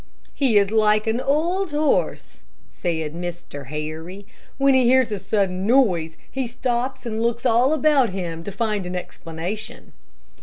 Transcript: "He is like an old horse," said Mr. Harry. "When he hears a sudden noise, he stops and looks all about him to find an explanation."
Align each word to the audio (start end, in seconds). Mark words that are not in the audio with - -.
"He 0.33 0.57
is 0.57 0.71
like 0.71 1.05
an 1.05 1.21
old 1.21 1.69
horse," 1.69 2.41
said 2.69 3.13
Mr. 3.13 3.67
Harry. 3.67 4.25
"When 4.57 4.73
he 4.73 4.85
hears 4.85 5.11
a 5.11 5.19
sudden 5.19 5.67
noise, 5.67 6.17
he 6.31 6.47
stops 6.47 7.05
and 7.05 7.21
looks 7.21 7.45
all 7.45 7.71
about 7.71 8.09
him 8.09 8.43
to 8.45 8.51
find 8.51 8.87
an 8.87 8.95
explanation." 8.95 9.93